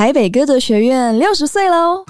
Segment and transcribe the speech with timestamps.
[0.00, 2.02] 台北歌德学院六十岁喽！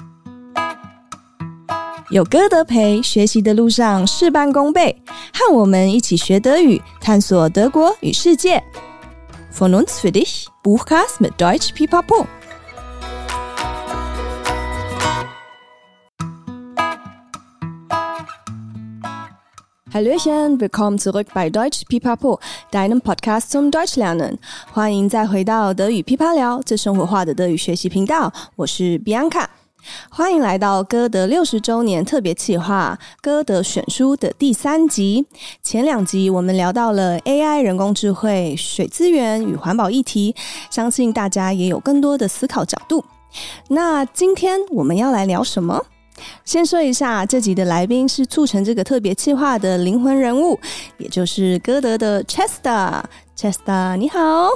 [2.09, 5.03] 有歌德陪，学习的路上事半功倍。
[5.33, 8.63] 和我们一起学德语，探索德国与世界。
[9.53, 12.25] Von uns für dich, Buchcast mit Deutsch Pipapo。
[19.93, 22.39] Hallöchen, willkommen zurück bei Deutsch Pipapo,
[22.71, 24.37] deinem Podcast zum Deutsch lernen。
[24.71, 28.31] 欢迎再回到德语噼啪聊，最生活化的德语学习频道。
[28.55, 29.47] 我是 Bianca，
[30.09, 35.25] 欢迎来到歌德六十周年特别企划《歌德选书》的第三集。
[35.61, 40.33] 前两集我们聊到了 AI、人工智慧、水资源与环保议题，
[40.69, 43.03] 相信大家也有更多的思考角度。
[43.67, 45.83] 那今天我们要来聊什么？
[46.45, 50.59] 先说一下，这集的来宾是促成这个特别计划的灵魂人物，
[50.97, 53.03] 也就是歌德的 Chester。
[53.37, 54.49] Chester，你好。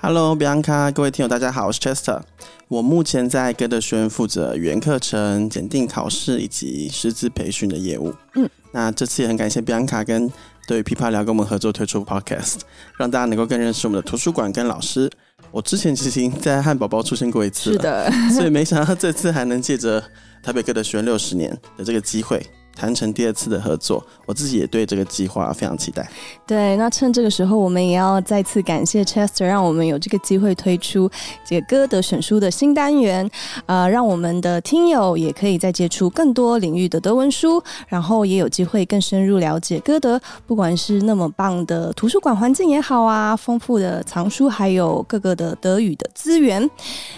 [0.00, 2.20] Hello，Bianca，各位听友，大家好，我是 Chester。
[2.68, 8.14] 我目前在歌德学院负责语言课程、检定考试以及师资培训的业务。
[8.36, 10.30] 嗯，那这次也很感谢 Bianca 跟
[10.68, 12.60] 对琵琶聊跟我们合作推出 Podcast，
[12.96, 15.10] 让大家能够更认识我们的图书馆跟老师。
[15.50, 20.00] 我之前其实已经在汉堡包出现过一次了，是的， 所以没想到这次还能借着
[20.42, 22.44] 台北歌德学院六十年的这个机会。
[22.80, 26.08] 谈成第二次的合作，我自己也对这个计划非常期待。
[26.46, 31.10] 对，那趁这个时候，我们也要再次感谢 Chester，让我们有这个机会推出
[31.44, 33.30] 这个歌德选书的新单元，
[33.66, 46.68] 呃，让我们的听友也可以再接触更多领域的德文书，然后也有机会更深入了解歌德，不管是那么棒的图书馆环境也好啊，丰富的藏书，还有各个的德语的资源。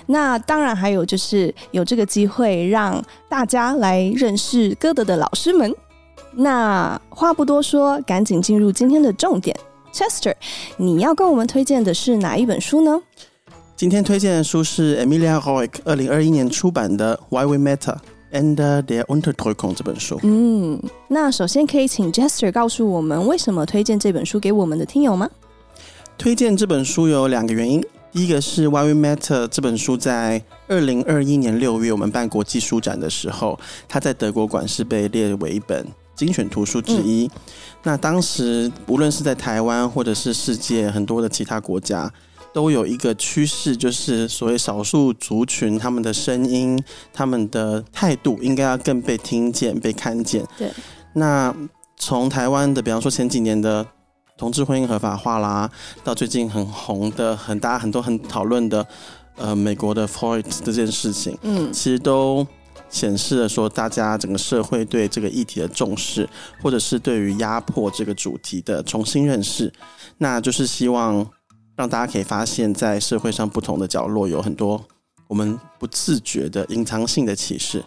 [0.06, 5.74] 那当然还有就是有这个机会让大家来认识歌德的老师们，
[6.32, 9.56] 那话不多说，赶紧进入今天的重点。
[9.92, 10.34] Chester，
[10.76, 13.00] 你要跟我们推荐的是哪一本书呢？
[13.76, 17.96] 今天推荐的书是 Emilia Roick 二零二一年出版的《Why We Matter
[18.32, 20.18] and Their Unterdrückung》这本书。
[20.22, 25.28] 嗯，那首先可以请 Chester 告诉我们为什么推荐这本书给我们的听友吗？
[26.16, 27.84] 推荐这本书有两个原因。
[28.12, 33.58] 第一个是《Why We Matter》这本书，在二零二一年六月我们办国际书展的时候，
[33.88, 37.24] 它在德国馆是被列为一本精选图书之一。
[37.24, 37.40] 嗯、
[37.84, 42.12] 那当时无论是在台湾或者是世界很多的其他国家，
[42.52, 46.78] 都有一个趋势，就是所谓少数族群他们的声音、
[47.14, 50.46] 他们的态度应该要更被听见、被看见。
[50.58, 50.70] 对。
[51.14, 51.54] 那
[51.96, 53.86] 从台湾的，比方说前几年的。
[54.36, 55.70] 同志婚姻合法化啦，
[56.02, 58.86] 到最近很红的、很大很多很讨论的，
[59.36, 62.44] 呃，美国的 Floyd 这件事情，嗯，其实都
[62.88, 66.28] 显示了说，大家整个社会对这个议题的重视，
[66.60, 69.72] 或者是对于压迫这个主题的重新认识，
[70.18, 71.24] 那就是希望
[71.76, 74.82] 让大家可以发现，在社会上不同的角落有很多
[75.28, 77.82] 我们不自觉的隐藏性的歧视，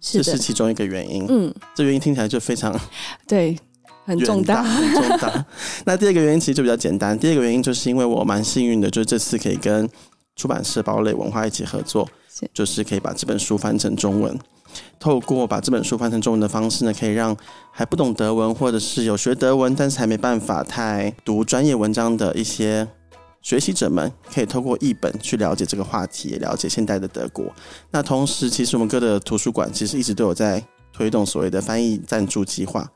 [0.00, 1.26] 这是其中一个原因。
[1.28, 2.78] 嗯，这原因听起来就非常
[3.26, 3.58] 对。
[4.06, 5.44] 很重大，很重大。
[5.84, 7.18] 那第二个原因其实就比较简单。
[7.18, 9.88] 第二个原因就是因为我蛮幸运的，就是这次可以跟
[10.36, 12.08] 出版社堡垒文化一起合作，
[12.54, 14.38] 就是可以把这本书翻成中文。
[15.00, 17.36] 透过把这本书翻成中文的方式呢，可以让
[17.70, 22.86] 还不懂德文，或者是有学德文但是还没办法太读专业文章的一些
[23.40, 27.46] 学习者们，可以透过译本去了解这个话题，也了解现代的德国。
[27.90, 30.62] 那同时，其实我们哥的图书馆其实一直都有在
[30.92, 32.86] 推动所谓的翻译赞助计划。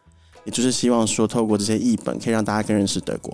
[0.45, 3.33] 也就是希望说，透过这些译本，可以让大家更认识德国。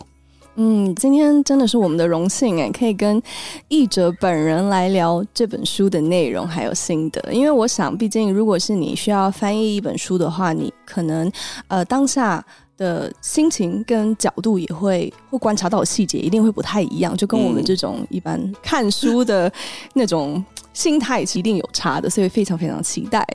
[0.58, 3.22] 嗯，今天真的是我们的荣幸哎，可以跟
[3.68, 7.30] 译者本人来聊这本书的内容还有心得。
[7.30, 11.30] 因为我想，毕竟如果是你需要翻译一本书的话，你可能
[11.68, 12.42] 呃当下
[12.78, 19.52] 的心情跟角度也会会观察到的细节一定会不太一样，就跟我们这种一般看书的
[19.92, 20.42] 那种
[20.72, 23.26] 心态是一定有差的，所以非常非常期待。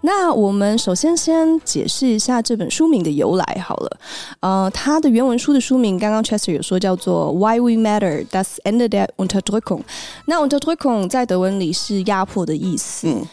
[0.00, 3.98] 那我们首先先解释一下这本书名的由来好了。
[4.40, 9.82] 呃，它的原文书的书名刚刚 Chester 有说叫做 Why We Matter, das Ende der Unterdrückung。
[10.26, 13.08] 那 Unterdrückung 在德文里是压迫的意思。
[13.08, 13.26] 嗯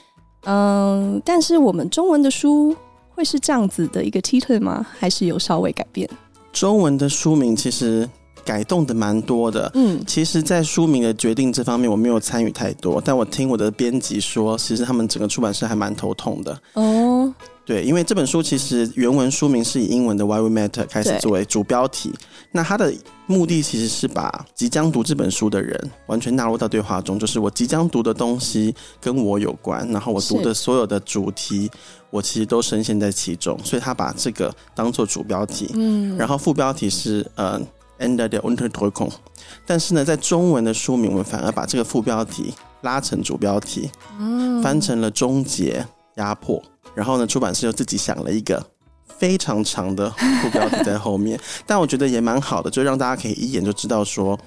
[0.45, 2.75] 嗯、呃，但是我们中文的书
[3.15, 4.85] 会是这样子的一个 title 吗？
[4.99, 6.09] 还是有稍微改变？
[6.51, 8.09] 中文的书名其实。
[8.45, 16.61] 改动的蛮多的，嗯，其实，在书名的决定这方面，我没有参与太多，但我听我的编辑说，其实他们整个出版社还蛮头痛的。
[16.73, 17.33] 哦，
[17.65, 22.13] 对，因为这本书其实原文书名是以英文的 Why We Matter 开始作为主标题，
[22.51, 22.93] 那它的
[23.25, 31.71] 目的其实是把即将读这本书的人完全纳入到对话中，就是我即将读的东西跟我有关，然后我读的所有的主题，
[32.09, 37.61] 我其实都深陷在其中，所以他把这个当做主标题，嗯，然后副标题是呃。
[38.03, 39.09] Ende der Unterdrückung，
[39.65, 43.89] 但是呢，在中文的书名，我们反而把这个副标题拉成主标题，
[44.19, 45.85] 嗯，翻成了“终结
[46.15, 46.61] 压迫”。
[46.93, 48.63] 然后呢，出版社又自己想了一个
[49.17, 50.09] 非常长的
[50.41, 54.37] 副标题在后面， 但我觉得也蛮好的，就让大家可以一眼就知道说，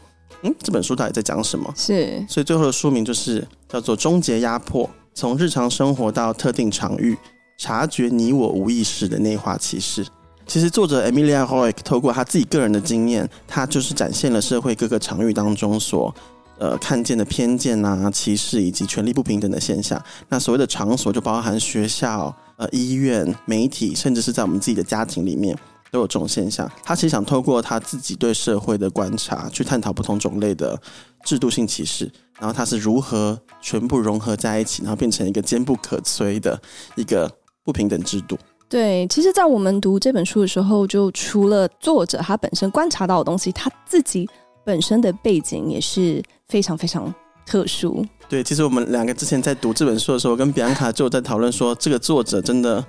[0.43, 1.73] 嗯，这本书到底在讲什么。
[1.77, 7.17] 是，所以最后的书名就是叫做《终结压迫：从日常生活到特定场域，
[7.59, 10.05] 察觉你我无意识的内化歧视》。
[10.47, 16.15] 其实作者 Emilia h o y k 透过他自己个人的经验，他就是展现了社会各个场域当中所
[16.59, 20.01] 呃看见的偏见啊、歧视以及权力不平等的现象。
[20.29, 25.59] 那所谓的场所就包含学校、呃医院、媒体，甚至是在我们自己的家庭里面
[25.91, 26.71] 都有这种现象。
[26.85, 30.81] 他其实想透过他自己对社会的观察，去探讨不同种类的
[31.25, 36.59] 制度性歧视，然后他是如何全部融合在一起，然后变成一个坚不可摧的
[36.95, 37.31] 一个
[37.65, 38.39] 不平等制度。
[38.69, 44.29] 对，其实，在我们读这本书的时候，就除了作者他本身观察到的东西，他自己
[44.65, 47.15] 本身的背景也是非常非常
[47.47, 48.05] 特殊。
[48.29, 52.85] 对，其实我们两个之前在读这本书的时候，跟比安卡就在讨论说，这个作者真的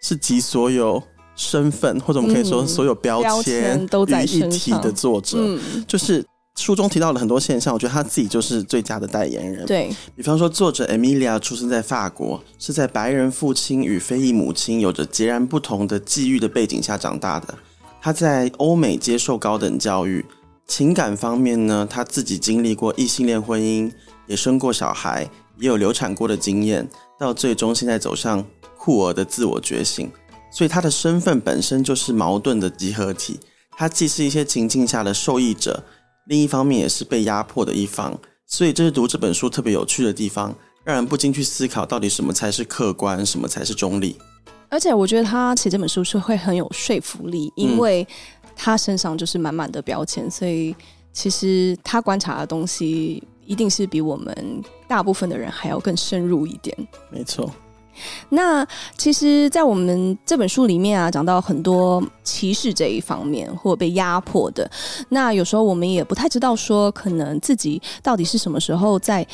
[0.00, 1.02] 是集所有
[1.34, 6.24] 身份，或者我们可以说所有标签都在一体的作者，嗯、就是。
[6.56, 9.64] 书中提到了很多现象，我觉得他自己就是最佳的代言人。
[9.64, 17.54] 对，比方说，作者 Emilia 出生在法国，是在白人父亲与非裔母亲有着截然不同的际遇的背景下长大的。
[18.02, 20.24] 他在欧美接受高等教育，
[20.66, 23.90] 情感方面呢，他自己经历过异性恋婚姻，
[24.26, 26.86] 也生过小孩，也有流产过的经验，
[27.18, 28.44] 到最终现在走向
[28.76, 30.10] 酷儿的自我觉醒。
[30.52, 33.40] 所以他的身份本身就是矛盾的集合体。
[33.78, 35.82] 他既是一些情境下的受益者。
[36.30, 38.16] 另一方面也是被压迫的一方，
[38.46, 40.54] 所以这是读这本书特别有趣的地方，
[40.84, 44.16] 让人不禁去思考到底什么才是客观，什么才是中立。
[44.68, 48.06] 而且我觉得他写这本书是会很有说服力，因为
[48.54, 50.72] 他身上就是满满的标签，所以
[51.12, 56.76] 其实他观察的东西一定是比我们大部分的人还要更深入一点。
[57.10, 57.52] 没错。
[58.30, 58.66] 那
[58.96, 64.70] 其实，在我们这本书里面啊，讲到很多歧视这一方面，或被压迫的。
[65.08, 69.26] 那有时候我们也不太知道说，可能自己到底是什么时候在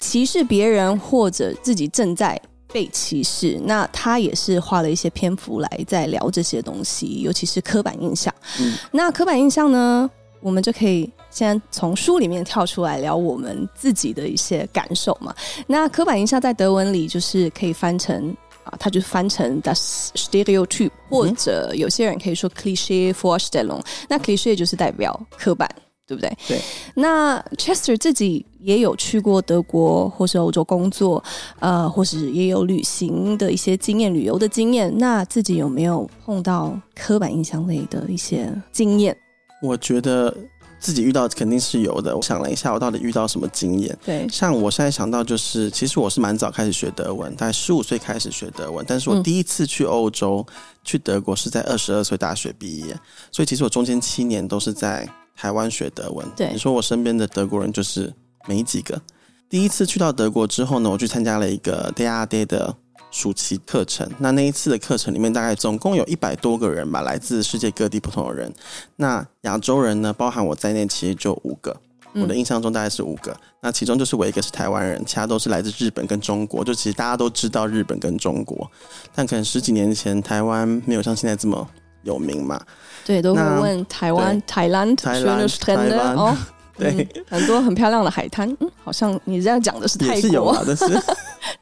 [0.00, 2.40] 歧视别人，或者自己正在
[2.72, 3.60] 被歧视。
[3.64, 8.34] 那他也是花了一些篇幅来在聊这些东西，尤其是刻板印象。
[8.60, 10.10] 嗯，那刻板印象呢，
[10.42, 11.10] 我们就可以。
[11.30, 15.34] 先从书里面跳出来聊我们自己的一些感受嘛。
[15.66, 23.80] 那刻板印象在德文里就是可以翻成啊，它就翻成 das Stereotyp，或者有些人可以说 Klischee-Vorstellung。
[24.10, 25.66] 那 Klischee 就是代表刻板，
[26.06, 26.30] 对不对？
[26.46, 26.60] 对。
[26.94, 31.24] 那 Chester 自己也有去过德国或是欧洲工作，
[31.60, 34.92] 呃，或是也有旅行的一些经验、旅游的经验。
[34.98, 39.16] 那自己有没有碰到刻板印象类的一些经验？
[39.62, 40.36] 我觉得。
[40.82, 42.16] 自己遇到肯定是有的。
[42.16, 43.96] 我想了一下，我到底遇到什么经验？
[44.04, 48.84] 对，像我现在想到就是，其实我是蛮早开始学德文，大概十五岁开始学德文。
[48.88, 52.98] 但是我第一次去欧洲，嗯、去德国是在二十二岁大学毕业，
[53.30, 56.26] 所以其实我中间七年都是在台湾学德文。
[56.34, 58.12] 对，你说我身边的德国人就是
[58.48, 59.00] 没几个。
[59.48, 62.74] 第一次去到德国之后呢，我去参加了一个 DAAD 的。
[63.12, 68.52] 暑期课程，那那一次的课程里面，大概总共有一百多个人吧，来自世界各地不同的人。
[68.96, 71.76] 那亚洲人呢，包含我在内，其实就五个。
[72.14, 73.32] 我的印象中大概是五个。
[73.32, 76.64] 嗯、那其中就是我一个是台湾人，其他都是来自日本跟中国。
[76.64, 78.70] 就其实大家都知道日本跟中国，
[79.14, 81.66] 但可能十几年前台湾没有像现在这么
[82.02, 82.60] 有名嘛。
[83.04, 86.36] 对，都会问台湾、台湾、台湾哦。
[86.78, 88.48] 对、嗯，很多很漂亮的海滩。
[88.60, 91.02] 嗯，好像你这样讲的是泰国，也是有啊， 但是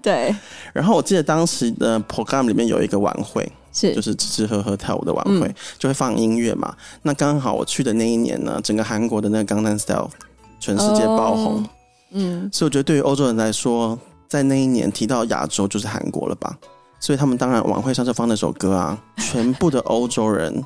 [0.03, 0.35] 对。
[0.73, 6.75] 然后我记得当时的 program 里面有一个晚会，是就是吃吃喝喝跳舞的晚会，嗯、就会放音乐嘛。
[7.03, 10.09] 那刚好我去的那一年呢，整个韩国的那个 Gangnam Style
[10.61, 11.57] 全世界爆红。
[11.57, 11.65] 哦、
[12.13, 13.99] 嗯，所以我觉得对于欧洲人来说，
[14.29, 16.57] 在那一年提到亚洲就是韩国了吧？
[17.01, 20.65] 所以他们当然晚会上就放那首歌啊，全部的欧洲人。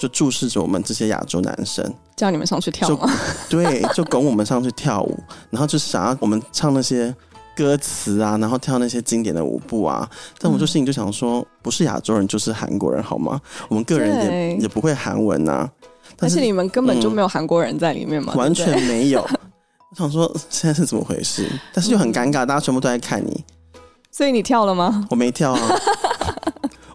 [0.00, 1.84] 就注视着我们这些亚洲男生，
[2.16, 3.12] 叫你们上去跳吗？
[3.50, 5.18] 对，就拱我们上去跳舞，
[5.50, 7.14] 然后就想要我们唱那些
[7.54, 10.08] 歌词啊，然后跳那些经典的舞步啊。
[10.38, 13.38] 但我就心里就想说，不是亚洲人就是韩国人好吗？
[13.68, 15.68] 我们个人也也不会韩文呐。
[16.16, 18.32] 但是你们根本就没有韩国人在里面吗？
[18.34, 19.20] 嗯、完全没有。
[19.20, 21.46] 我想说现在是怎么回事？
[21.74, 23.44] 但是就很尴尬，大家全部都在看你。
[24.10, 25.06] 所以你跳了吗？
[25.10, 25.78] 我没跳啊。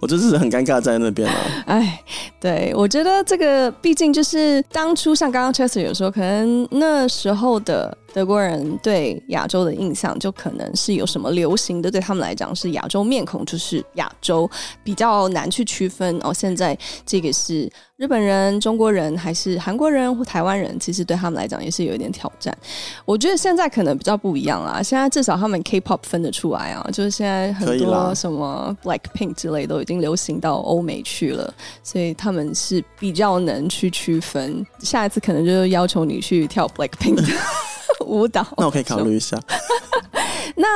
[0.05, 1.35] 我就是很尴尬在那边了。
[1.65, 2.00] 哎，
[2.39, 14.50] 对，我觉得这个毕竟就是当初像刚刚 Chester 有说，可能那时候的德国人对亚洲的印象就可能是有什么流行的，对他们来讲是亚洲面孔，就是亚洲
[14.86, 16.34] 比较难去区分哦。
[16.34, 22.57] 现在这个是日本人、中国人还是韩国人或台湾人，其实对他们来讲也是有一点挑战。
[23.03, 31.53] 我觉得现在可能比较不一样啦，现在至少他们 K-pop 分得出来啊，就是现在很多什么 Blackpink 之类都已经流行到欧美去了，
[31.84, 34.65] 所以他们是比较能去区分。
[34.79, 37.22] 下一次可能就是要求你去跳 Blackpink。
[38.05, 39.39] 舞蹈，那我可以考虑一下。
[40.55, 40.67] 那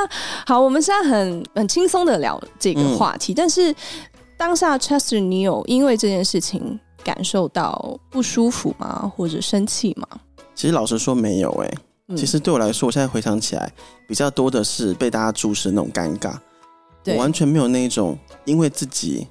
[0.46, 3.74] 好，我们现在很很轻松的聊这个话题，嗯、但是
[4.36, 9.10] 当下 Chester，你有因为这件事情感受到不舒服吗？
[9.16, 10.06] 或者生气吗？
[10.54, 11.78] 其实老实说没有诶、欸。
[12.08, 13.72] 嗯、其实对我来说，我现在回想起来，
[14.06, 16.34] 比较多的是被大家注视那种尴尬，
[17.02, 19.26] 对我完全没有那一种因为自己。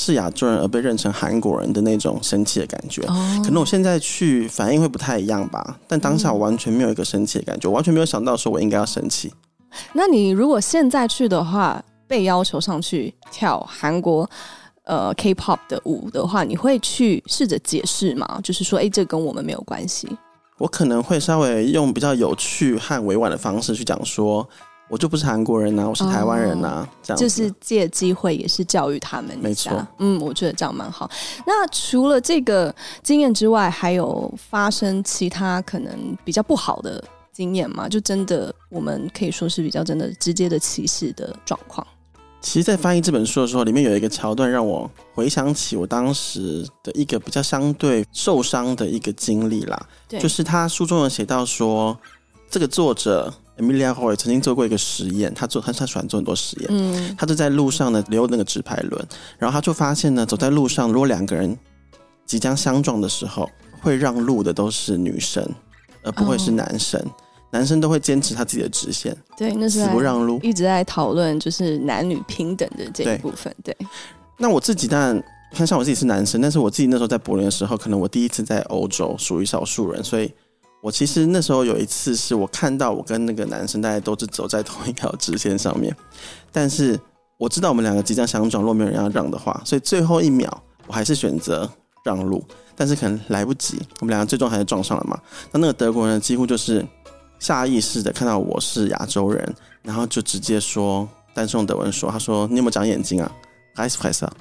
[0.00, 5.76] 是亚洲人而被认成韩国人的那种生气的感觉，哦、可能我现在去反应会不太一样吧。
[5.88, 9.34] 但当下我完全没有一个生气的感觉，我完全没有想到说我应该要生气。
[9.92, 14.30] 那你如果现在去的话，被要求上去跳韩国
[14.84, 18.38] 呃 K-pop 的舞的话，你会去试着解释吗？
[18.40, 20.08] 就是说，哎、欸，这跟我们没有关系。
[20.58, 24.48] 我可能会稍微用比较有趣和委婉的方式去讲说。
[24.90, 29.38] 我就不是韩国人呐、啊，我是台湾人呐、啊，哦、这样就是借机会也是教育他们一下。
[29.42, 31.10] 没错，嗯，我觉得这样蛮好。
[31.46, 37.86] 那除了这个经验之外，还有发生其他可能比较不好的经验吗？
[37.86, 41.86] 就真的我们可以说是比较真的直接的歧视的状况。
[42.40, 49.78] 其实，在翻译这本书的时候，里面有一个桥段让我回想起我当时的一个比较相对受伤的一个经历啦。
[50.08, 51.98] 对，就是他书中有写到说，
[52.48, 53.30] 这个作者。
[53.58, 56.68] Emilia Roy 曾经做过一个实验，他做他他喜欢做很多实验。
[56.70, 61.56] 嗯，他就在路上呢溜那个直排轮，然后他就发现呢，走在路上，如果两个人
[62.24, 63.50] 即将相撞的时候，
[63.80, 65.46] 会让路的都是女生，
[66.02, 67.00] 而不会是男生。
[67.00, 67.10] 哦、
[67.50, 70.38] 男生都会坚持他自己的直线，对，那是死不让路。
[70.42, 73.54] 一直在讨论就是男女平等的这一部分。
[73.64, 73.86] 对，对
[74.36, 80.32] 那我自己当然，看像我自己是男生，但是我自己那时候在柏林的时候，可能我第一次在欧洲，属于少数人，所以。
[80.80, 85.94] 我其实那时候有一次是我看到我跟那个男生大家都是走在同一条直线上面，
[86.52, 86.98] 但是
[87.36, 91.68] 我知道我们两个即将相撞，若没有人要让的话，所以最后一秒我还是选择
[92.04, 92.44] 让路，
[92.76, 95.18] 但是可能来不及，我们两个最终还是撞上了嘛。
[95.52, 96.86] 那那个德国人几乎就是
[97.38, 103.32] 下意识的看到我是亚洲人，然后就直接说，但是用德文说，他说你有没有长眼睛啊
[103.74, 104.32] ？Reißfresser 啊，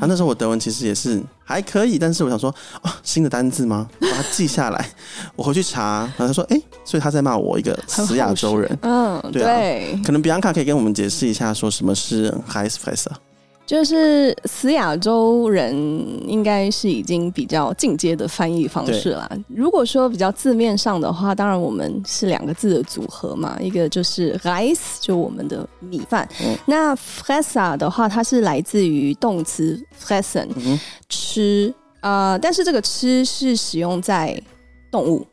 [0.00, 3.88] 那时候我德文其实也是还可以，但是我想说，哦，新的单字吗？
[4.00, 4.88] 把它记下来，
[5.34, 6.00] 我回去查。
[6.16, 8.78] 然后他说，哎、欸，所以他在骂我一个死亚洲人。
[8.82, 13.12] 嗯，对，啊、对，可能比安卡可以跟我们解释一下，说什么是 Reißfresser。
[13.66, 15.74] 就是死亚洲人
[16.26, 19.28] 应该是已经比较进阶的翻译方式啦。
[19.48, 26.28] 如果说比较字面上的话，当然我们是两个字的组合嘛，一个就是 rice 就我们的米饭。
[26.44, 34.40] 嗯、那 Fresser 的话，它是来自于动词 fressen，、嗯、吃啊、呃，但是这个吃是使用在
[34.92, 35.26] 动物。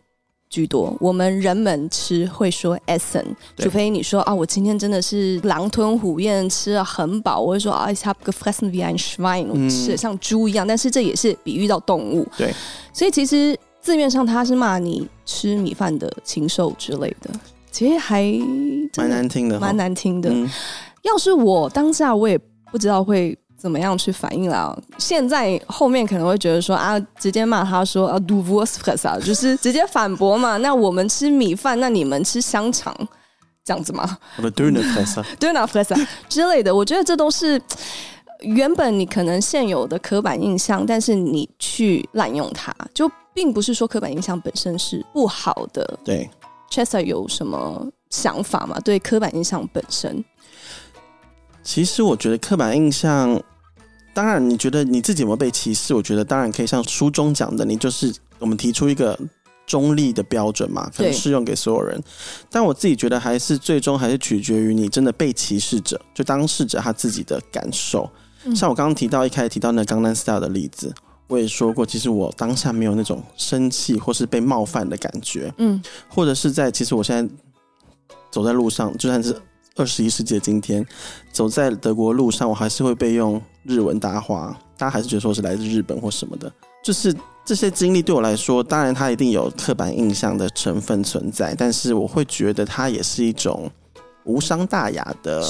[0.54, 3.26] 居多，我们人们吃会说 essen，
[3.58, 10.68] 除非你说啊，我今天真的是狼吞虎咽吃了很饱，我会说啊，ich habe gefressen wie ein Schwein，我吃的像猪一样。
[10.68, 12.54] 但是这也是比喻到动物，对，
[12.94, 17.32] 所以其实字面上他是骂你吃米饭的禽兽之类的，
[17.72, 18.22] 其实还
[18.96, 20.30] 蛮难听的，蛮难听的。
[20.32, 20.48] 嗯、
[21.02, 22.38] 要是我当下，我也
[22.72, 23.36] 不知道会。
[23.64, 24.78] 怎么样去反应了？
[24.98, 30.58] 现在后面可能会觉得说啊，直接骂他说啊，du Wurstfresser，就是直接反驳嘛。
[30.60, 32.94] 那我们吃米饭，那你们吃香肠，
[33.64, 34.18] 这样子吗？
[34.36, 37.62] 我的 Dönerfresser，Dönerfresser 之类的，我觉得这都是
[38.42, 45.98] 原本你可能现有的刻板印象，但是你去滥用它，就并不是说刻板印象本身是不好的。
[46.04, 46.30] 对
[46.70, 48.78] ，Chester 有什么想法吗？
[48.84, 50.22] 对刻板印象本身，
[51.64, 53.42] 其实我觉得刻板印象。
[54.14, 55.94] 当然，你觉得你自己有没有被歧视？
[55.94, 59.18] 我觉得当然可以像书中讲的，你就是我们提出一个
[59.66, 62.00] 中立的标准嘛，可能适用给所有人。
[62.50, 68.08] 但我自己觉得还是最终还是取决于你真的被歧视者，就当事者他自己的感受。
[68.46, 70.94] 嗯、像我刚刚提到一开始提到那 Gangnam Style 的例子，
[71.28, 75.52] 我也说过，其实我当下没有那种生气或是被冒犯的感觉。
[75.58, 77.34] 嗯，或者是在其实我现在
[78.30, 79.36] 走在路上，就算是。
[79.76, 80.86] 二十一世纪的今天，
[81.32, 86.52] 走在德国路上，我还是会被用日文搭话，大家还是觉得说是来自日本或什么的。
[86.84, 87.16] 就是
[87.46, 93.70] 这些经历对我来说，当然它一定有刻板印象的成分存在，但是我会觉得它也是一种
[94.26, 95.44] 无伤大雅的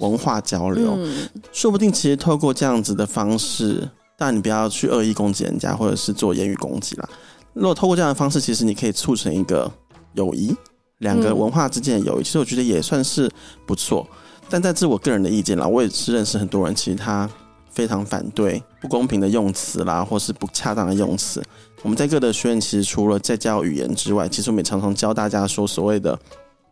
[0.00, 0.94] 文化交流。
[0.96, 7.08] 嗯、说不定其实透过这样子的方式，当然你不要去恶意攻击人家，或者是做言语攻击啦。
[7.54, 9.70] 如果透过这样的方式，其实你可以促成一个
[10.14, 10.54] 友谊。
[11.00, 13.30] 两个文化之间的友谊，嗯、其实我觉得也算是
[13.66, 14.06] 不错。
[14.48, 17.28] 但在这我个人的意见啦，我也是认识很多人，其实他
[17.70, 21.42] 非常反对不公平的用词啦，或是不恰当的用词。
[21.82, 26.18] 我们在各的学院，其实除了在教语言之外，其实我们也常常教大家说所谓的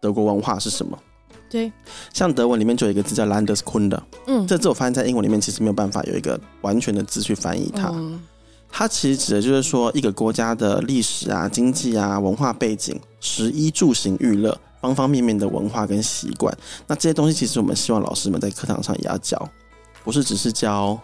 [0.00, 0.98] 德国文化是什么。
[1.48, 1.72] 对，
[2.12, 7.88] 像德文里面就有一个字叫 Landeskunde，嗯，这字我发现在英文里面其实没有办法有一个完全的字去翻译它。
[7.94, 8.20] 嗯、
[8.70, 16.56] 它其实指的就是说一个国家的历史啊、经济啊、文化背景、食衣住行娱乐方方面面的文化跟习惯。
[16.86, 19.48] 那这些东西其实我们希望老师们在课堂上也要教，
[20.04, 20.98] 不是只是教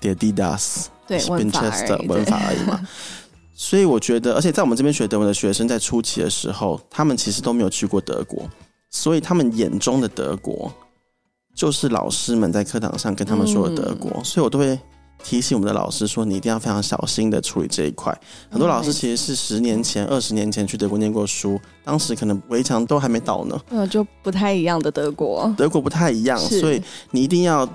[0.00, 2.80] der die das 对文法而已，文法而已嘛。
[3.54, 8.48] 所以我觉得，而且在我们这边学德文的学生在初期的时候，他们其实都没有去过德国。
[8.88, 10.72] 所以他们眼中的德国，
[11.54, 14.10] 就是老师们在课堂上跟他们说的德国。
[14.14, 14.78] 嗯、所以我都会
[15.22, 18.16] 提醒我们的老师说，你一定要非常小心的处理这一块。
[18.50, 23.60] 很多老师其实是十年前、二十年前去德国念过书，当时可能围墙都还没倒呢。
[23.70, 27.68] 呃，就不太一样的德国，德国不太一样，所以你一定要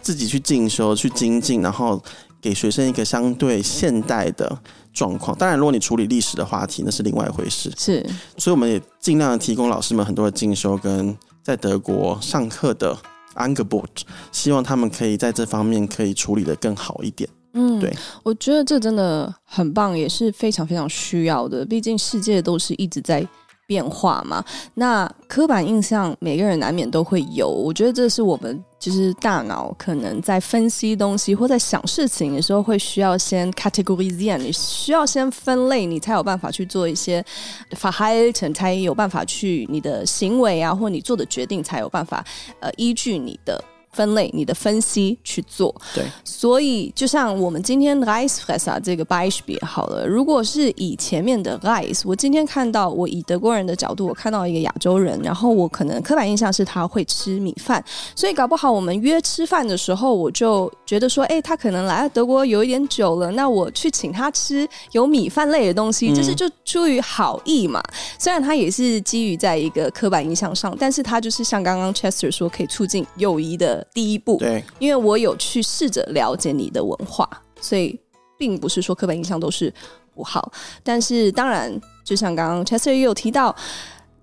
[0.00, 2.02] 自己去进修、去精进，然后
[2.40, 4.58] 给学生一个相对现代的。
[4.94, 7.68] 状况，当然，如果你处理历史的话题，那是另外一回事。
[7.76, 8.00] 是，
[8.38, 12.96] 所以我们也尽量提供老师们很多的进修跟在德国上课的
[13.34, 17.28] Angebot，希望他们可以在这方面可以处理的更好一点。
[17.52, 21.64] 嗯，对，我觉得这真的很棒，也是非常非常需要的。
[21.64, 23.26] 毕竟世界都是一直在。
[23.66, 24.44] 变化嘛，
[24.74, 27.48] 那刻板印象每个人难免都会有。
[27.48, 37.24] 我觉得这是我们就是大脑可能在分析东西或在想事情的时候，会需要先 categorize，你需要先分类，你才有办法去做一些
[37.70, 42.24] Verhalten，才有办法去你的行为啊，或你做的决定才有办法
[42.60, 43.62] 呃依据你的。
[43.94, 57.82] 分类你的分析去做，对，所以就像我们今天 Reisfresser 这个 Beispiel 好了，如果是以前面的 rice，我今天看到我以德国人的角度，我看到一个亚洲人，然后我可能刻板印象是他会吃米饭，
[58.16, 67.80] 所以搞不好我们约吃饭的时候，我就觉得说，哎，他可能来了德国有一点久了，那我去请他吃有米饭类的东西，就是就出于好意嘛。
[68.18, 73.83] 虽然他也是基于在一个刻板印象上，但是他就是像刚刚 Chester 说，可以促进友谊的。
[73.92, 77.28] 第一步，对，因为我有去试着了解你的文化，
[77.60, 77.98] 所以
[78.38, 79.72] 并不是说刻板印象都是
[80.14, 80.52] 不好。
[80.82, 83.54] 但是当然，就像刚刚 Chester 也有提到，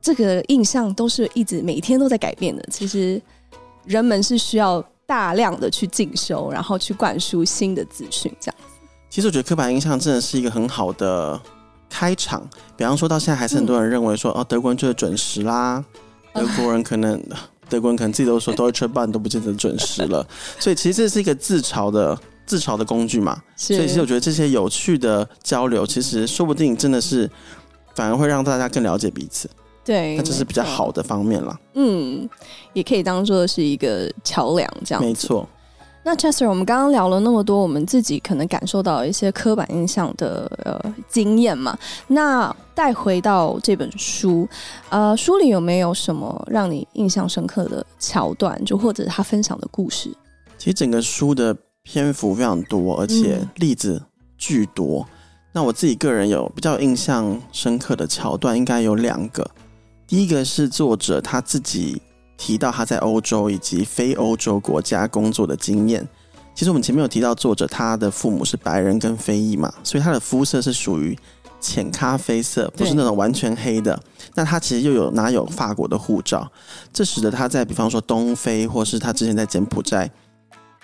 [0.02, 2.64] 这个印象都是一直每天都在改变的。
[2.72, 3.22] 其实
[3.86, 8.80] 人们是需要大量的去进修，然后去灌输新的资讯，这样子。
[9.10, 11.40] 其实我觉得刻板印象真的是一个很好的
[11.90, 12.48] 开场。
[12.78, 15.84] 比方说到现在，还是很多人认为说，嗯、哦，德国人就是准时啦，
[16.34, 17.22] 德国人可能。
[17.72, 20.28] 德国人可能自己都说 Deutsche Bahn 都不见得准时了，
[20.60, 23.42] 所以其实这是一个自嘲的自嘲的工具嘛。
[23.56, 27.30] 所以其实我觉得这些有趣的交流，其实说不定真的是
[27.96, 29.50] 反而会让大家更了解彼此。
[29.86, 31.58] 对，那这是比较好的方面啦。
[31.76, 32.30] 嗯，
[32.74, 35.48] 也可以当做是一个桥梁，这样没错。
[36.04, 41.78] 那 Chester，我们刚刚聊了那么多，我们自己可能感受到一些刻板印象的呃经验嘛。
[42.08, 44.50] 那带回到这本书，
[44.90, 50.10] 呃，书里有没有什么让你印象深刻的桥段，就或者他分享的故事？
[50.58, 54.02] 其实整个书的篇幅非常多，而且例子
[54.40, 55.06] 巨多。
[55.08, 55.14] 嗯、
[55.54, 59.48] 那我自己个人有比较印象深刻的桥段，应该有两个。
[60.08, 62.02] 第一个是作者他自己。
[62.42, 66.06] 提到他在欧洲以及非欧洲国家工作的经验。
[66.56, 71.16] 其实我们前面有提到，作者他的父母是白人跟非裔嘛，所以他的肤色是属于
[71.60, 73.98] 浅咖啡色，不是那种完全黑的。
[74.34, 76.52] 那他其实又有拿有法国的护照，
[76.92, 80.10] 这使得他在比方说东非，或是他之前在柬埔寨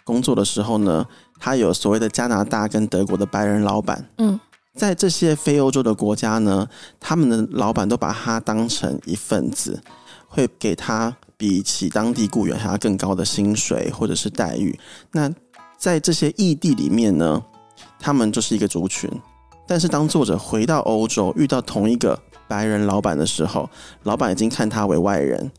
[0.04, 1.04] 工作的时候呢，
[1.40, 4.08] 他有所谓的加拿大跟德国的白人老板。
[4.20, 4.40] 嗯，
[4.76, 6.68] 在这些非欧洲的国家呢，
[7.00, 9.82] 他们的老板都把他当成一份子，
[10.28, 11.18] 会给他。
[11.38, 14.78] 比起当地雇员还要更高的薪水或者是待遇，
[15.12, 15.32] 那
[15.78, 17.40] 在这些异地里面呢，
[18.00, 19.08] 他们就是一个族群。
[19.68, 23.70] 但是当作者回到欧洲，遇到同一个白人老板的时候，
[24.04, 25.52] 老板已经看他为外人，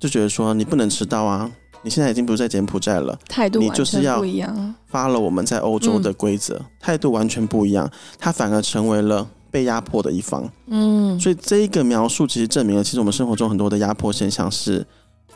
[0.00, 1.50] 就觉得说你不能迟到啊！
[1.82, 9.28] 你现在已经不是在柬埔寨了，态度完全不一样，你就是要发了我们在欧洲的规则，态度完全不一样，他反而成为了。
[9.52, 14.82] 被压迫的一方，嗯，所以这一个描述其实证明了，其实我们生活中很多的压迫现象是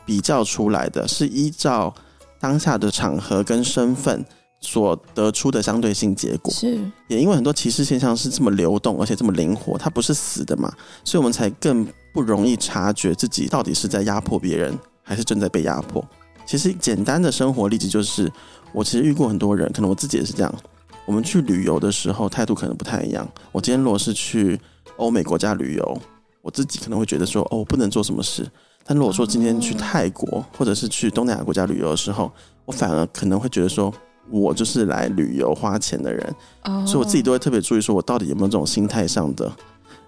[0.07, 1.93] 比较出来的，是依照
[2.41, 4.25] 当下的场合跟身份
[4.61, 6.53] 所得出的相对性结果。
[6.55, 10.73] 是，也因为很多歧视现象是这么流动，而且这么灵活，它不是死的嘛，
[11.05, 16.03] 所以我们才更不容易察觉自己到底是在压迫别人，还是正在被压迫。
[16.47, 18.33] 其实简单的生活例子就是，
[18.73, 20.55] 我其实遇过很多人，可能我自己也是这样。
[21.05, 23.29] 我们去旅游的时候态度可能不太一样。
[23.53, 24.59] 我今天如果是去
[24.97, 26.01] 欧美国家旅游，
[26.43, 28.49] 我自己可能会觉得说，哦，我不能做什么事。
[28.87, 32.31] 但如果说今天去泰国或者是去东南亚国家旅游的时候，
[32.65, 33.93] 我反而可能会觉得说，
[34.31, 36.35] 我就是来旅游花钱的人，
[36.87, 39.51] 所以我自己都会特别注意，说我到底有没有这种心态上的。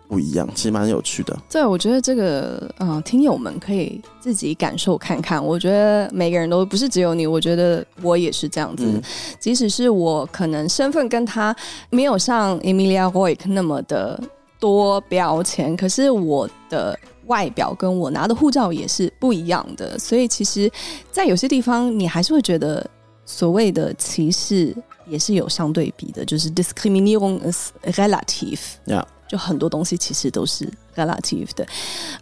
[0.09, 1.38] 不一样，其实蛮有趣的。
[1.51, 5.45] 对，我觉得这个，嗯、呃，听友们可以自己感受看看。
[5.45, 8.87] 我觉得每个人都不是只有你，我觉得我也是这样子。
[8.87, 9.03] 嗯、
[9.38, 11.55] 即使是我可能身份跟他
[11.91, 14.19] 没有像 Emilia Roick 那么的
[14.59, 19.99] 多标签，可是我的外表跟我拿的护照也是不一样的。
[19.99, 20.71] 所以其实，
[21.12, 22.85] 在有些地方，你还是会觉得
[23.25, 28.59] 所谓的歧视也是有相对比的，就是 Diskriminierung ist relativ。
[28.85, 29.05] Yeah.
[29.29, 31.67] 就很多东西其实都是 relative 的，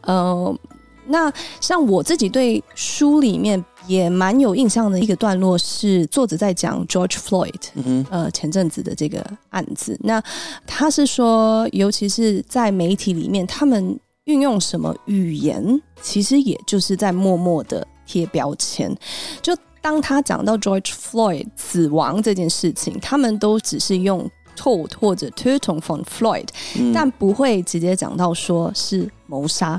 [0.01, 0.59] 呃，
[1.07, 10.21] 那像我自己对书里面也蛮有印象的一个段落是作者在讲 George Floyd，嗯，呃，前阵子的这个案子，那
[10.67, 18.97] 他是说，尤其是在媒体里面，他们运用什么语言，其实也就是在默默的贴标签。
[19.43, 24.31] 就当他讲到 George Floyd 死亡这件事情，他们都只是用。
[24.57, 29.79] “told” 或者 Tötung von Floyd，嗯、但不会直接讲到说是谋杀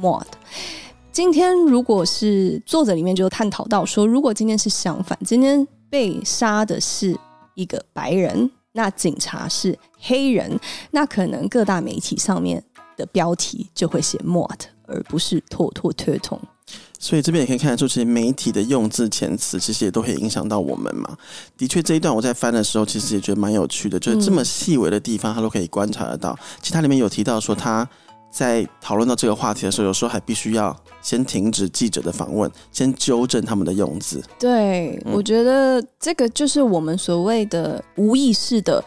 [0.00, 0.28] Mord。
[1.10, 7.18] 今天如果是作者里面就探讨到说，如果今天是相反，今天被杀的是
[7.56, 10.60] 一个白人，那警察是黑人，
[10.92, 12.62] 那可能各大媒体上面
[12.96, 16.40] 的标题就会写 “mot”，而不是妥妥推通。
[16.98, 21.16] 所以这边也可以看得出，其实媒体的用字遣词，其实也都会影响到我们嘛。
[21.58, 26.38] 的确，这一段我在翻的时候，其实也觉得蛮有趣的，就是这么细微的地方，他都可以观察得到。
[26.62, 27.86] 其实它里面有提到说，他
[28.34, 34.20] 在讨论到这个话题的时候，有时候还必须要先停止记者的访问，先纠正他们的用字。
[34.40, 38.84] 对，嗯、我觉得这个就是我们所谓的无意识的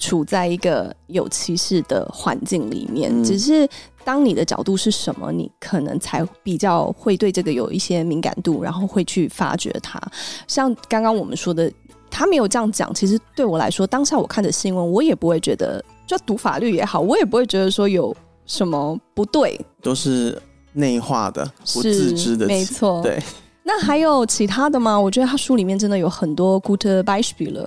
[0.00, 3.68] 处在一个有歧视的环境里面，嗯、只是。
[4.04, 10.00] 当你的角度是什么，你可能才比较会对这个有一些敏感度，然后会去发掘它。
[10.46, 11.70] 像刚刚我们说的，
[12.10, 12.94] 他没有这样讲。
[12.94, 18.16] 其实对我来说，当下我看的新闻，我也不会觉得，就读法律也好，我也不会觉得说有
[18.48, 20.36] 什么不对，都是
[20.72, 23.00] 内化的，不自知的，没错。
[23.00, 23.22] 对，
[23.62, 24.98] 那还有其他的吗？
[24.98, 27.64] 我觉得他书里面真的有很多 good Beispiele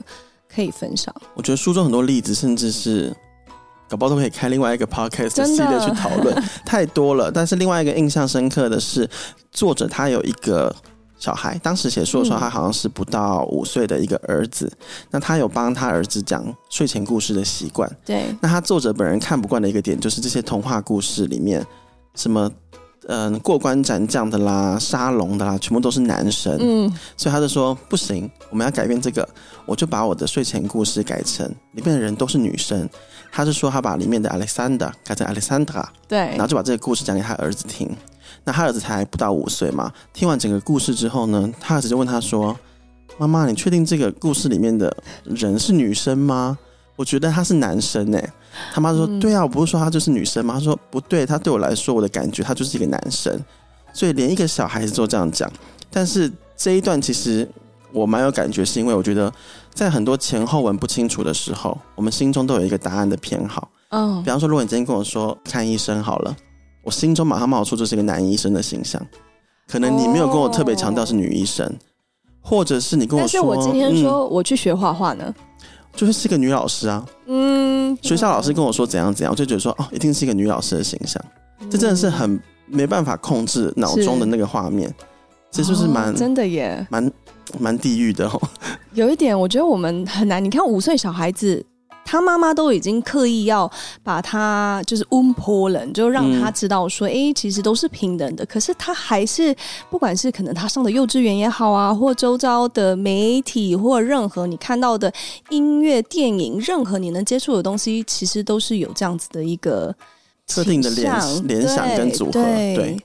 [0.53, 1.15] 可以分享。
[1.35, 3.15] 我觉得书中很多例子，甚至是。
[3.87, 6.33] 搞不好都可以开另外一个 podcast 的系列去讨论，
[6.65, 7.29] 太多了。
[7.29, 9.05] 但是另外一个印象深刻的是，
[9.51, 10.73] 作者他有一个
[11.21, 14.65] 小孩，当时写书的时候，他好像是不到五岁的一个儿子。
[14.65, 14.77] 嗯、
[15.11, 17.87] 那他有帮他儿子讲睡前故事的习惯。
[18.03, 18.35] 对。
[18.41, 21.63] 那他作者本人看不惯的一个点，就是这些童话故事里面，
[22.15, 22.51] 什么
[23.07, 26.57] 嗯、呃、过关斩将的啦、沙龙的啦，全部都是男生。
[26.59, 26.91] 嗯。
[27.15, 29.29] 所以他就说不行，我们要改变这个，
[29.67, 32.89] 我就把我的睡前故事改成里面的人都是女生。
[33.31, 37.89] 他是说，他把里面的 Alexander 改成 Alexandra，对，然后就把这个故事讲给他儿子听。
[38.43, 42.57] 那他儿子才不到五岁嘛，听完整个故事之后呢，他儿子就问他说
[43.17, 46.57] ：“妈妈，你确定这个故事里面的人是女生吗？
[46.95, 48.33] 我觉得他是男生哎。”
[48.73, 53.39] 他妈说：“嗯、对啊，我不是说他就是女生吗？”他说：“不对，他对我来说，我的感觉他就是一个男生。”
[53.93, 55.51] 所以连一个小孩子都这样讲。
[55.89, 57.49] 但是这一段其实
[57.91, 59.31] 我蛮有感觉，是因为我觉得。
[59.73, 63.69] 在很多前后文不清楚的时候，我们心中都有一个答案的偏好。
[63.87, 64.21] 嗯，oh.
[64.21, 66.35] 比方说，如果你今天跟我说看医生好了，
[66.83, 69.01] 我心中马上冒出这是一个男医生的形象。
[69.67, 72.51] 可能你没有跟我特别强调是女医生，oh.
[72.51, 75.43] 或者是你跟我说，但是我今天说我去学画画呢，嗯，
[75.95, 77.05] 就是是一个女老师啊。
[77.27, 81.23] 嗯，学校老师跟我说怎样怎样，我就觉得说哦，一定是一个女老师的形象。
[81.69, 84.93] 这真的是很没办法控制脑中的那个画面。
[85.51, 87.11] 这就是蛮、oh, 真的耶，蛮
[87.59, 88.41] 蛮地狱的哦。
[88.93, 90.43] 有一点，我觉得我们很难。
[90.43, 91.65] 你看，五岁小孩子，
[92.11, 93.71] 他妈妈都已经刻意要
[94.03, 98.45] 把他就是 umpolen，就让他知道说，哎、嗯欸，其实都是平等的。
[98.45, 99.55] 可是他还是，
[99.89, 105.09] 不管是可能他上的幼稚园也好啊，或周遭的媒体，或任何你看到的
[105.51, 109.95] 音乐、电影，任何你能接触的东西，其实都是有这样子的一个
[110.45, 112.75] 特定的联联想跟组合，对。
[112.75, 112.97] 对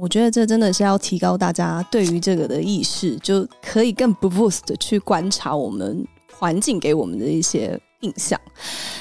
[0.00, 6.06] 我觉得这真的是要提高大家对于这个的意识，就可以更 boost 的去观察我们
[6.38, 8.38] 环境给我们的一些印象。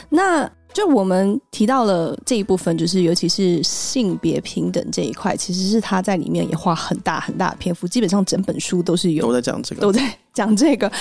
[0.10, 10.02] 那就我们提到了这一部分，就是尤其是性别平等这一块，其实是他在里面也花很大很大的篇幅，基本上整本书都是有都在讲这个，都在
[10.34, 10.92] 讲这个。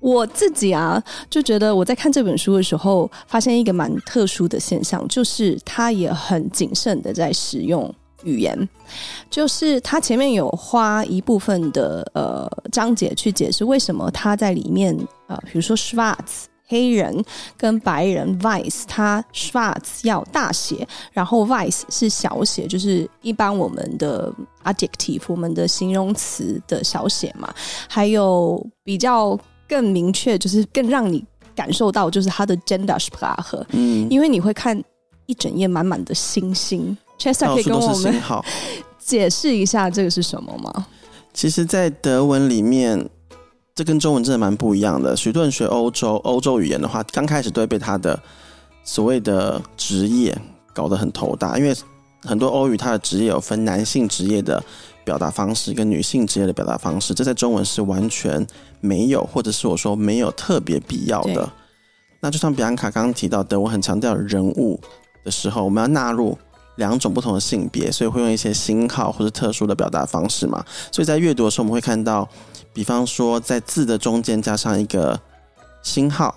[0.00, 7.94] 我自己啊，就觉得我在看这本书的时候，发现一个蛮特殊的现象，就是他也很谨慎的在使用。
[8.22, 8.68] 语言
[9.30, 14.94] 就是他前面有花一部分的呃章节去解释为什么他在里面
[15.26, 17.24] 呃，比如说 Schwarz 黑人
[17.56, 27.52] 跟白人 vice 它 Schwarz 要大写，然后 vice 是小写，就是一般我们的 adjective 我们的形容词的小写嘛。
[27.88, 29.36] 还有比较
[29.68, 31.24] 更明确，就是更让你
[31.56, 34.80] 感受到，就是它的 Gendersprache，嗯，因为你会看
[35.26, 36.96] 一整页满满的星星。
[37.18, 38.14] Chester 可以跟我们
[38.96, 40.86] 解释一下这个是什么吗？
[41.34, 43.10] 其实，在德文里面。
[43.74, 45.16] 这跟中文真的蛮不一样的。
[45.16, 48.20] 许多人学欧洲欧洲语言的话，刚开始都会被他的
[48.84, 50.36] 所谓的职业
[50.74, 51.74] 搞得很头大，因为
[52.22, 54.62] 很多欧语它的职业有分男性职业的
[55.04, 58.46] 表达方式跟女性职业的表达方式，这在中文是完全
[58.80, 61.48] 没有，或者是我说没有特别必要的。
[62.20, 64.78] 那就像比安卡刚刚提到，的，我很强调人物
[65.24, 66.36] 的时候，我们要纳入
[66.76, 70.62] 两种不同的性别，所以会用一些星号或者特殊的表达方式嘛。
[70.92, 72.28] 所以在阅读的时候，我们会看到。
[72.72, 75.18] 比方说，在字的中间加上一个
[75.82, 76.34] 星号，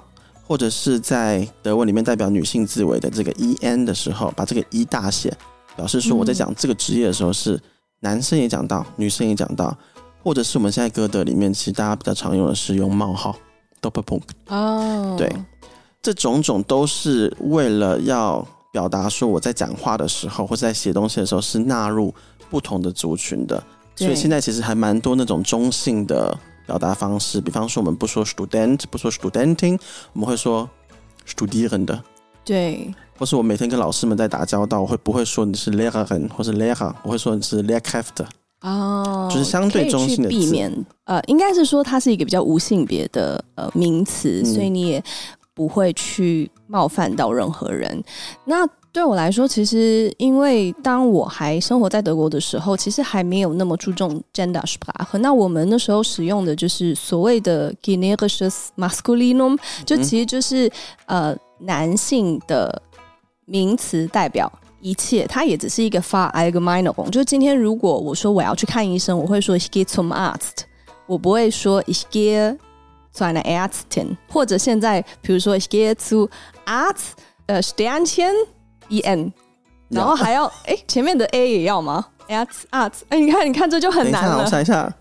[0.48, 5.36] 或者是在德文里面代表女性字尾的这个 en 的时候，把这个一大写，
[5.76, 7.60] 表示说我在讲这个职业的时候是
[8.00, 9.78] 男生也讲到，女生也讲到，
[10.24, 13.36] 或者是我们现在歌德里面其实大家比较常用的是用冒号
[13.82, 15.32] Doppelpunkt 哦，对，
[16.02, 22.14] 这种种都是为了要表达说我在讲话的时候或者在写东西的时候是纳入
[22.50, 23.62] 不同的族群的。
[23.96, 29.80] 所以现在其实还蛮多那种中性的表达方式，比方说我们不说 student，不说 studenting，
[30.14, 30.70] 我们会说
[31.28, 32.00] studierende。
[32.44, 32.94] 对。
[33.18, 38.26] 或是我每天跟老师们在打交道，我会不会说你是 Lehrerin 或是 Lehrer，我会说你是 Lehrkräfte。
[38.62, 39.30] 哦。
[39.32, 40.30] 就是相对中性的字。
[40.30, 45.04] 避免呃，应该是说它是一个比较无性别的呃名词，嗯，所以你也
[45.54, 48.04] 不会去冒犯到任何人。
[48.46, 48.68] 那。
[48.94, 55.18] 对我来说，其实因为当我还生活在德国的时候，其实还没有那么注重 Gendersprache。
[55.18, 60.72] 那我们那时候使用的就是所谓的 generisches masculinum，就其实就是
[61.08, 62.80] 呃男性的
[63.46, 67.10] 名词代表一切，它也只是一个 Verallgemeinerung。
[67.10, 70.66] 就今天如果我说我要去看医生，我会说 Ich gehe zum Arzt，
[71.08, 72.56] 我不会说 Ich gehe
[73.12, 76.30] zu einer Ärztin，或者现在比如说 Ich gehe zu
[76.68, 77.14] Arzt，
[77.48, 78.32] 呃，Sternchen。
[78.90, 79.32] E N，
[79.90, 84.44] 然后还要哎，前面的 A 也要吗？Arts Arts，哎，你看，你看，这就很难了。
[84.44, 84.92] 我想一下，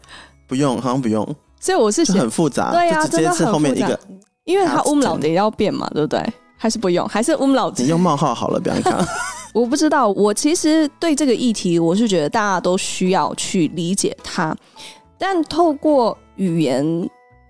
[0.46, 1.24] 不用，好像不用。
[1.60, 3.98] 所以我是写很复杂，对呀、啊，真的很复杂。
[4.44, 6.20] 因为它 umlaut 也要变嘛，对不对？
[6.56, 7.06] 还是不用？
[7.08, 7.74] 还是 umlaut？
[7.76, 9.06] 你用冒号好了，不要看。
[9.54, 14.56] 我不知道，我其实对这个议题，我是觉得大家都需要去理解它，
[15.18, 17.08] 但透过语言。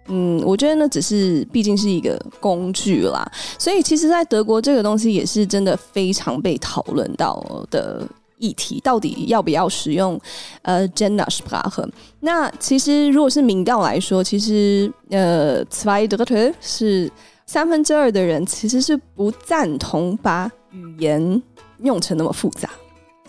[0.08, 3.24] 嗯，我觉得那只是毕竟是一个工具啦，
[3.58, 8.04] 所以其实，在德国这个东西也是真的非常被讨论到的
[8.38, 10.20] 议题，到底要不要使用
[10.62, 11.88] 呃 Gendersprache？
[12.20, 17.10] 那其实如果是民调来说，其实呃 zwei Drittel 是
[17.46, 21.40] 三分之二的人其实是不赞同把语言
[21.82, 22.68] 用成那么复杂，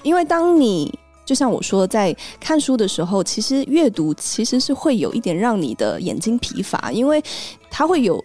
[0.01, 0.91] 因为当你
[1.25, 7.23] 就像我说，在看书的时候，其实阅读其实是会有一点让你的眼睛疲乏，因为
[7.69, 8.23] 它会有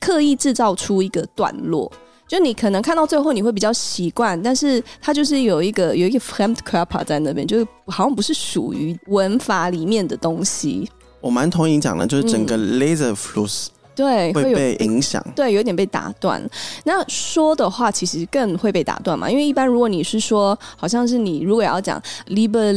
[0.00, 1.90] 刻意制造出一个段落，
[2.26, 10.88] 就你可能看到最后你会比较习惯，但是它就是有一个有一个 Fremdkörper 在那边，就是好像不是属于文法里面的东西。
[11.20, 13.68] 我蛮同意你讲的，就是整个 Lesefluss。
[13.94, 15.22] 对，会被影响。
[15.36, 16.42] 对，有点被打断。
[16.84, 22.72] 那说的话，其实更会被打断嘛，因为一般如果你是说，好像是你如果要讲 liebe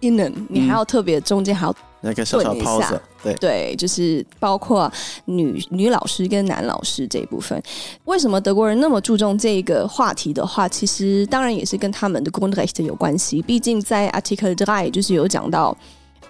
[0.00, 3.00] Lehrerinnen，你还要特别中间还要那个小小。
[3.22, 4.92] 对对，就是包括
[5.26, 7.62] 女女老师跟男老师这一部分。
[8.04, 13.40] 为什么德国人那么注重这个话题的话，其实当然也是跟他们的 Grundrechte 有关系。
[13.40, 15.76] 毕竟在 Article 3就是有讲到。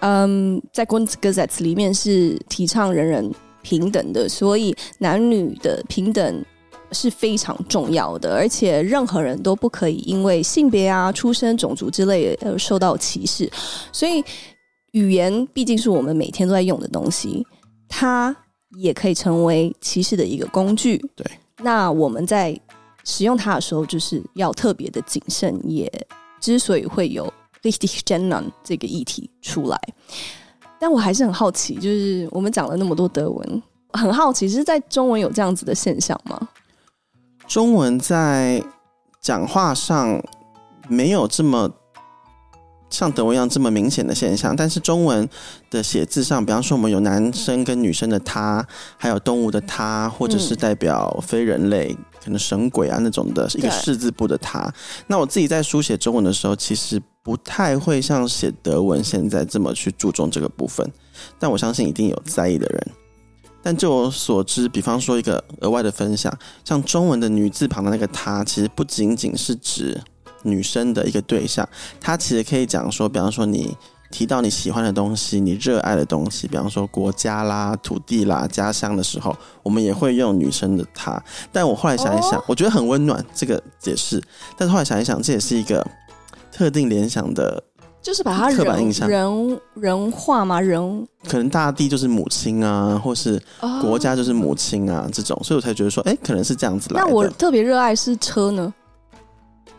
[0.05, 6.45] 嗯，在 Grundgesetz 里面是提倡人人平等的，所以男女的平等
[6.91, 13.49] 是非常重要的，而且任何人都不可以因为性别啊、出身、种族之类而受到歧视。
[13.93, 14.21] 所以
[14.91, 17.47] 语言毕竟是我们每天都在用的东西，
[17.87, 18.35] 它
[18.77, 20.97] 也可以成为歧视的一个工具。
[21.15, 21.25] 对，
[21.61, 22.59] 那我们在
[23.05, 25.57] 使用它的时候，就是要特别的谨慎。
[25.63, 25.89] 也
[26.41, 27.33] 之所以会有。
[27.63, 29.79] Richtig gendern 这个议题出来，
[30.77, 36.49] 但我还是很好奇，就是我们讲了那么多德文，很好奇是在中文有这样子的现象吗？
[37.47, 38.61] 中文在
[39.21, 40.21] 讲话上
[40.89, 41.71] 没有这么
[42.93, 45.27] 像德文一样这么明显的现象，但是中文
[45.71, 48.65] 的写字上，比方说我们有男生跟女生的他，
[48.97, 51.91] 还有动物的他，或者是代表非人类。
[51.91, 54.73] 嗯可能神鬼啊那种的，一个士字部的他。
[55.07, 60.89] 那我自己在书写中文的时候，其实不太会像写德文现在这么去注重这个部分。
[61.37, 62.87] 但我相信一定有在意的人。
[63.61, 70.01] 但就我所知，比方说一个额外的分享，像中文的女字旁的那个“她”，其实不仅仅是指
[70.43, 71.67] 女生的一个对象，
[71.99, 73.75] 它其实可以讲说，比方说你
[74.11, 81.21] 提到你喜欢的东西，你热爱的东西，比方说国家啦、土地啦、家乡的时候，我们也会用女生的“她”。
[81.51, 84.21] 但我后来想一想，我觉得很温暖这个解释，
[84.57, 85.85] 但是后来想一想，这也是一个
[86.51, 87.63] 特定联想的。
[88.03, 90.59] 就是把它刻板印象人人化嘛？
[90.59, 93.41] 人可能大地就是母亲啊，或是
[93.81, 97.07] 国家就是母亲啊，哦、这种，所以我才觉得说，哎、欸，可能是这样子来的。
[97.07, 98.73] 那我特别热爱是车呢，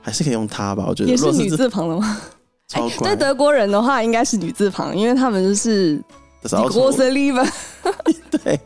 [0.05, 0.85] 还是可以用它吧？
[0.87, 2.21] 我觉得也是女字旁的吗？
[2.69, 3.09] 超乖。
[3.09, 5.99] 对德国人的话，应该是女字旁，因为他们就是
[8.31, 8.61] 对。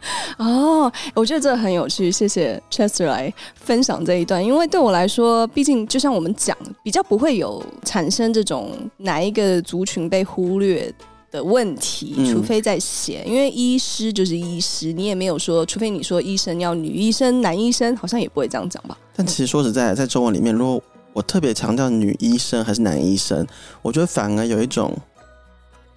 [0.38, 4.42] 哦，我觉得这很有趣，谢谢 Chester 来分享这一段。
[4.42, 10.90] 因为对我来说，毕竟就像我们讲，比较不会有产生这种哪一个族群被忽略
[11.32, 13.24] 的问题，嗯、除非在写。
[13.26, 18.96] 因为医师就是医师，你也没有说，除非你说医生要女医生、男医生，好像也不会这样讲吧。
[19.18, 20.80] 但其实说实在，在中文里面，如果
[21.12, 23.44] 我特别强调女医生还是男医生，
[23.82, 24.96] 我觉得反而有一种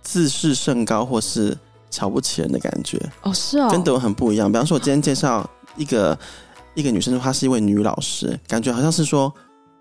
[0.01, 1.55] 自视甚高或是。
[1.93, 4.49] 瞧不起人的感觉哦，是哦，跟德文很不一样。
[4.49, 6.17] 比方说，我今天介绍一个
[6.73, 9.29] 一个女生说她是一位女老师，感觉好像是说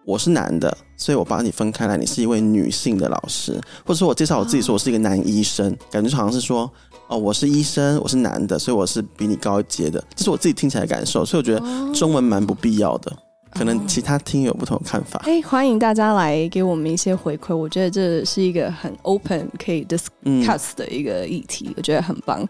[0.05, 3.53] 我是男的，所以我把你分开来，你是一位女性的老师。
[3.87, 6.69] 或者说我介绍我自己说我是一个男医生，哦、感觉好像是说
[7.07, 10.05] 哦，我是医生，我是男的，所以我是比你高一阶的。
[10.17, 13.17] 这是我自己听起来的感受，所以我觉得中文蛮不必要的。
[13.53, 15.21] 可能其他听友不同的看法。
[15.25, 17.55] 哎、哦，欢迎大家来给我们一些回馈。
[17.55, 22.47] 我觉得这是一个很 open 可以 discuss 的一个议题，嗯、我觉得很棒。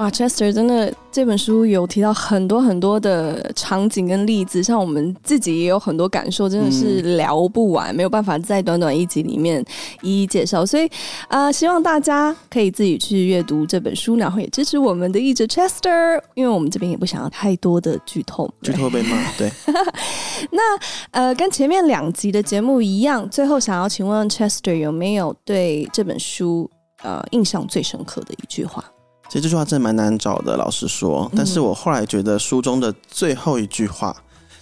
[0.00, 9.62] 哇，Chester 真的这本书有提到很多很多的场景跟例子，像我们自己也有很多感受，真的是聊不完，嗯、没有办法在短短一集里面
[10.00, 10.64] 一一介绍。
[10.64, 10.86] 所以
[11.28, 19.30] 啊、呃，希望大家可以自己去阅读这本书，然后也支持我们的译者 Chester，因为我们这边也不想要太多的剧透，剧透被骂。
[19.36, 19.52] 对，
[20.50, 20.78] 那
[21.10, 26.70] 呃，跟前面两集的节目一样，最后想要请问 Chester 有没有对这本书
[27.02, 28.82] 呃印象最深刻的一句话？
[29.30, 31.30] 其实这句话真的蛮难找的，老实说。
[31.36, 34.16] 但是我后来觉得书中的最后一句话，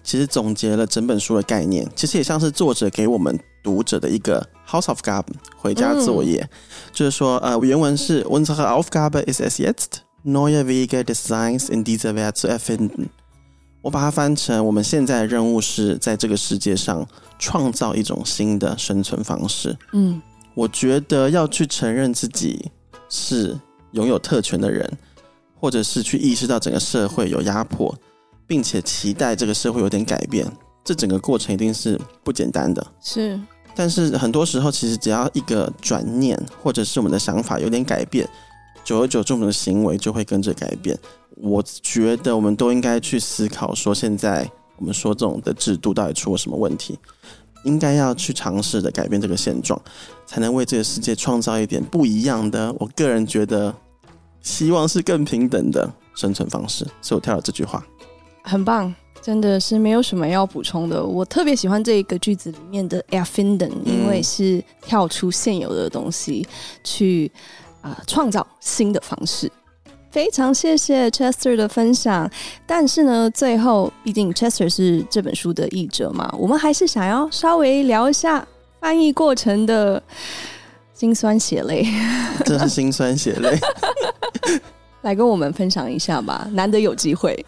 [0.04, 1.90] 其实总结了整本书的概念。
[1.96, 5.24] 其实也像是作者给我们读者的一个 HOUSE OF GABE
[5.56, 6.50] 回家作业，嗯、
[6.92, 13.08] 就是说，呃，原文是 Unsere Aufgabe ist es jetzt, neue Wege des Seins in dieser Welt zu erfinden。
[13.80, 17.06] 我把它翻成，我们现在的任务是在这个世界上
[17.38, 19.74] 创造一种新的生存方式。
[19.94, 20.20] 嗯，
[20.54, 22.70] 我觉得要去承认自己
[23.08, 23.58] 是。
[23.92, 24.90] 拥有特权的人，
[25.58, 27.94] 或者是去意识到整个社会有压迫，
[28.46, 30.46] 并且期待这个社会有点改变，
[30.84, 32.86] 这整个过程一定是不简单的。
[33.00, 33.40] 是，
[33.74, 38.28] 但是很多时候，其实只要一个转念，或者是我们的想法有点改变，
[38.84, 40.98] 久而久之，我们的行为就会跟着改变。
[41.36, 46.98] 我觉得我们都应该去思考，说现在我们说这种的制度到底出了什么问题。
[47.64, 49.80] 应该要去尝试的改变这个现状，
[50.26, 52.72] 才能为这个世界创造一点不一样的。
[52.78, 53.74] 我个人觉得，
[54.42, 56.86] 希望是更平等的生存方式。
[57.02, 57.84] 所以我跳了这句话，
[58.42, 61.04] 很棒，真的是没有什么要补充的。
[61.04, 66.46] 我特别喜欢这一个句子里面的 erfinden，因为是跳出现有的东西
[66.84, 67.30] 去
[67.80, 69.50] 啊、创造新的方式。
[70.10, 72.28] 非常谢谢 Chester 的分享，
[72.66, 78.46] 但是呢，最后毕竟 Chester 是这本书的译者嘛，我们还是想要稍微聊一下
[78.80, 80.02] 翻译过程的
[80.94, 81.86] 辛酸血泪。
[82.44, 83.58] 真是辛酸血泪，
[85.02, 87.44] 来跟我们分享一下吧，难得有机会。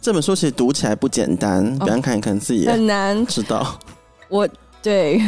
[0.00, 3.78] 这本书其实读起来不简单，别人看一看自己很难知道。
[4.30, 4.48] 我
[4.80, 5.20] 对，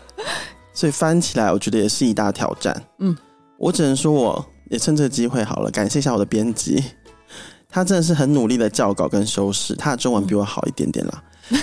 [0.74, 2.82] 所以翻起来我觉得也是一大挑战。
[2.98, 3.16] 嗯，
[3.56, 4.44] 我只能说我。
[4.72, 6.82] 也趁这个机会好了，感谢一下我的编辑，
[7.68, 11.60] 他真的是很努力的校稿跟修饰，他的中文比我好一点点啦，嗯、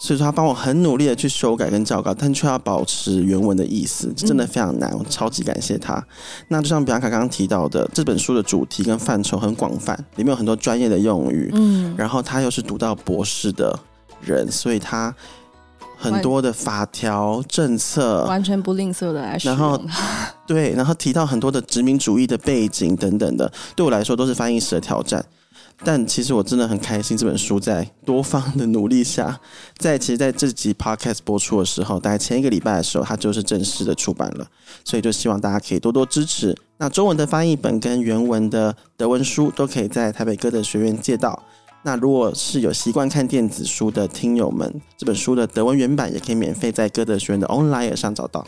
[0.00, 6.04] 所以说他帮我很努力的去修改跟校稿，但却要保持原文的意思，真的非常难，我超级感谢他。
[6.48, 13.78] 那就像比安卡刚刚提到的，这本书的主题跟范畴很广泛，里面有很多专业的用语，嗯，然后他又是读到博士的
[14.20, 15.14] 人，所以他。
[16.00, 19.50] 很多的法条政策，完全不吝啬的来说。
[19.50, 19.80] 然后，
[20.48, 25.24] 对，然后提到很多的殖民主义的背景等等的，对我来说都是翻译时的挑战。
[25.82, 29.40] 但其实我真的很开心，这本书在多方的努力下，
[29.78, 34.46] 在其实在这集 podcast 播出的时候，大概前一个礼拜的时候，它就是正式的出版了。
[34.84, 36.54] 所以就希望大家可以多多支持。
[36.76, 41.42] 那中文的翻译本跟原文的德文书都可以在台北歌德学院借到。
[41.82, 48.46] 那如果是有习惯看电子书的听友们，这本书的德文原版也可以免费在歌德学院的 Online 上找到。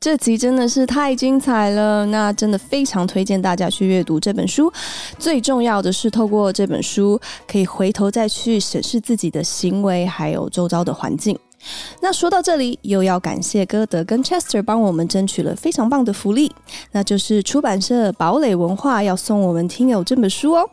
[0.00, 4.72] 这集真的是太精彩了，那真的非常推荐大家去阅读这本书。
[5.18, 11.38] 最重要的是，透过这本书，可以回头再去审视自己的行为，还有周遭的环境。
[12.00, 16.50] 那说到这里，又要感谢歌德跟 Chester 帮我们争取了非常棒的福利，
[16.92, 20.70] 那就是出版社堡垒文化要送我们听友这本书哦。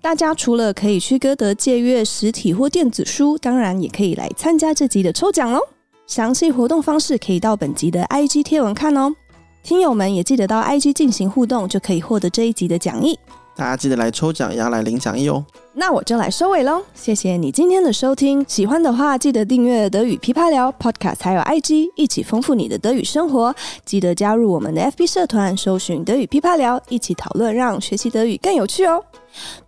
[0.00, 5.60] 大家除了可以去歌德借阅实体或电子书，当然也可以来参加这集的抽奖喽。
[6.06, 9.14] 详细活动方式可以到本集的 IG 贴文看哦，
[9.62, 13.18] 听友们也记得到 IG 进行互动，就可以获得这一集的讲义。
[13.56, 15.44] 大家记得来抽奖，也要来领讲义哦。
[15.74, 23.54] 那我就来收尾喽，谢谢你今天的收听，喜欢的话记得订阅德语噼啪聊 Podcast，还有 IG，一起丰富你的德语生活。
[23.84, 29.02] 记得加入我们的 FB 社团，搜寻德语噼啪聊，一起讨论，让学习德语更有趣哦。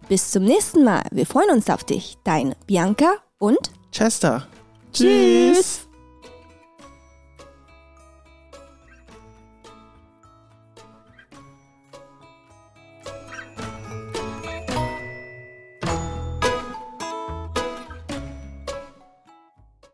[0.09, 3.59] Bis zum nächsten Mal, wir freuen uns auf dich, deine Bianca und
[3.93, 5.86] Chester。Tschüss。